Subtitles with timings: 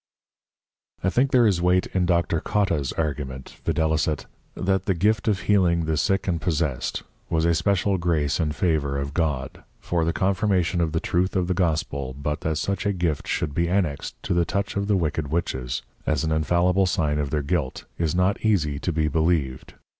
[1.03, 2.39] I think there is weight in Dr.
[2.39, 3.75] Cotta's Argument, viz.
[3.75, 8.97] _That the Gift of healing the Sick and Possessed, was a special Grace and Favour
[8.97, 12.93] of God, for the Confirmation of the Truth of the Gospel, but that such a
[12.93, 17.29] Gift should be annexed to the Touch of Wicked Witches, as an infallible sign of
[17.29, 19.75] their guilt, is not easie to be believed.